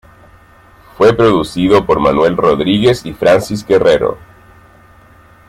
[0.97, 4.17] Fue producido por Manuel Rodríguez y Francis Guerrero.